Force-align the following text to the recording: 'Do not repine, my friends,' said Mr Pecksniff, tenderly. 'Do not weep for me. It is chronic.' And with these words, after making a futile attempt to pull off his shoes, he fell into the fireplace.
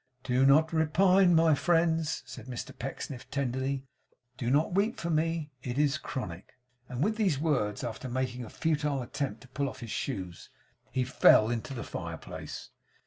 'Do 0.23 0.47
not 0.47 0.71
repine, 0.73 1.35
my 1.35 1.53
friends,' 1.53 2.23
said 2.25 2.47
Mr 2.47 2.75
Pecksniff, 2.75 3.29
tenderly. 3.29 3.85
'Do 4.35 4.49
not 4.49 4.73
weep 4.73 4.97
for 4.99 5.11
me. 5.11 5.51
It 5.61 5.77
is 5.77 5.99
chronic.' 5.99 6.53
And 6.89 7.03
with 7.03 7.17
these 7.17 7.37
words, 7.37 7.83
after 7.83 8.09
making 8.09 8.43
a 8.43 8.49
futile 8.49 9.03
attempt 9.03 9.41
to 9.41 9.47
pull 9.49 9.69
off 9.69 9.81
his 9.81 9.91
shoes, 9.91 10.49
he 10.91 11.03
fell 11.03 11.51
into 11.51 11.75
the 11.75 11.83
fireplace. 11.83 12.71